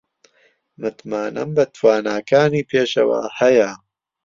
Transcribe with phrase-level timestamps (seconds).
[0.79, 3.71] متمانەم بە تواناکانی پێشەوا هەیە.